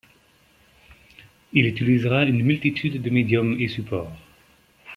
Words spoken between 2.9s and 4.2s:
de médiums et supports.